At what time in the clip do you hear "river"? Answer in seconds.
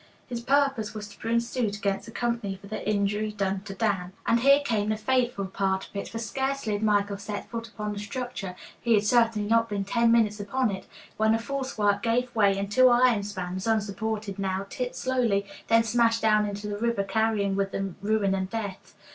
16.79-17.03